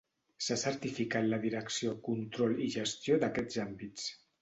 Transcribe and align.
S'ha 0.45 0.55
certificat 0.61 1.27
la 1.27 1.39
direcció, 1.45 1.93
control 2.09 2.59
i 2.67 2.73
gestió 2.81 3.23
d'aquests 3.25 3.65
àmbits. 3.71 4.13